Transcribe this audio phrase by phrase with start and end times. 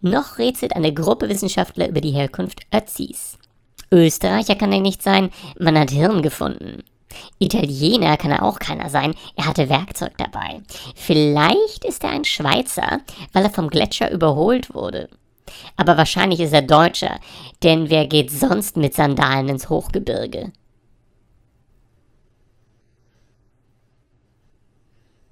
[0.00, 3.38] Noch rätselt eine Gruppe Wissenschaftler über die Herkunft Ötzis.
[3.90, 6.84] Österreicher kann er nicht sein, man hat Hirn gefunden.
[7.38, 10.60] Italiener kann er auch keiner sein, er hatte Werkzeug dabei.
[10.94, 13.00] Vielleicht ist er ein Schweizer,
[13.32, 15.08] weil er vom Gletscher überholt wurde.
[15.76, 17.18] Aber wahrscheinlich ist er Deutscher,
[17.62, 20.52] denn wer geht sonst mit Sandalen ins Hochgebirge?